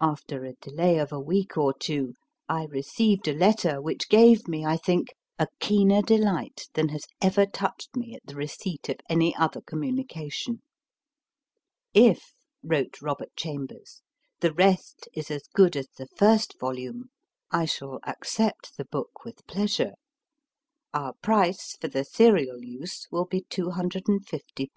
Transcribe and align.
After 0.00 0.44
a 0.44 0.52
delay 0.60 0.98
of 0.98 1.10
a 1.12 1.18
week 1.18 1.56
or 1.58 1.74
two, 1.76 2.14
I 2.48 2.66
received 2.66 3.26
a 3.26 3.32
letter 3.34 3.82
which 3.82 4.08
gave 4.08 4.46
me, 4.46 4.64
I 4.64 4.76
think, 4.76 5.08
a 5.36 5.48
keener 5.58 6.00
delight 6.00 6.68
than 6.74 6.90
has 6.90 7.06
ever 7.20 7.44
touched 7.44 7.96
me 7.96 8.14
at 8.14 8.24
the 8.24 8.36
receipt 8.36 8.88
of 8.88 8.98
any 9.10 9.34
other 9.34 9.60
com 9.60 9.80
munication. 9.80 10.60
If, 11.92 12.34
wrote 12.62 13.02
Robert 13.02 13.34
Chambers, 13.34 14.00
the 14.38 14.54
rest 14.54 15.08
is 15.12 15.28
as 15.28 15.48
good 15.52 15.74
as 15.74 15.88
the 15.98 16.06
first 16.16 16.54
volume, 16.60 17.10
I 17.50 17.64
shall 17.64 17.98
ac 18.06 18.18
cept 18.22 18.76
the 18.76 18.84
book 18.84 19.24
with 19.24 19.44
pleasure. 19.48 19.94
Our 20.94 21.14
price 21.20 21.76
for 21.78 21.88
the 21.88 22.04
serial 22.04 22.62
use 22.62 23.08
will 23.10 23.24
be 23.26 23.42
25<D 23.50 24.68